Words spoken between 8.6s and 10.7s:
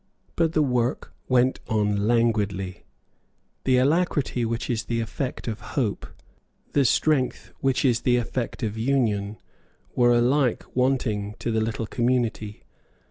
of union, were alike